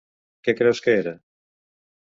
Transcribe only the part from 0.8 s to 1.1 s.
que